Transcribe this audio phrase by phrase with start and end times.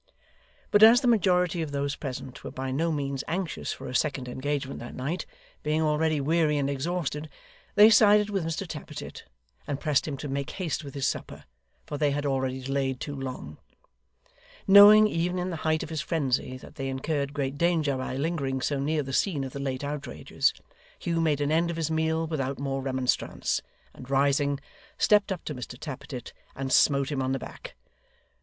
[0.71, 4.27] But as the majority of those present were by no means anxious for a second
[4.27, 5.27] engagement that night,
[5.61, 7.29] being already weary and exhausted,
[7.75, 9.25] they sided with Mr Tappertit,
[9.67, 11.43] and pressed him to make haste with his supper,
[11.85, 13.59] for they had already delayed too long.
[14.65, 18.59] Knowing, even in the height of his frenzy, that they incurred great danger by lingering
[18.59, 20.51] so near the scene of the late outrages,
[20.97, 23.61] Hugh made an end of his meal without more remonstrance,
[23.93, 24.59] and rising,
[24.97, 27.75] stepped up to Mr Tappertit, and smote him on the back.